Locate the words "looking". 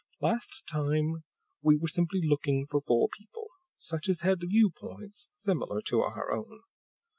2.23-2.65